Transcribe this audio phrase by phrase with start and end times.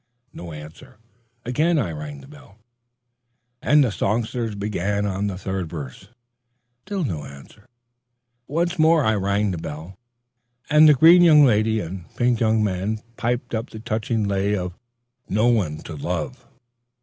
[0.33, 0.97] No answer.
[1.45, 2.57] Again I rang the bell,
[3.61, 6.07] and the songsters began on the third verse.
[6.89, 7.67] No answer.
[8.47, 9.99] Once more I rang the bell,
[10.71, 14.73] and the green young lady and pink young man piped upon the touching lay of
[15.29, 16.47] "No one to love."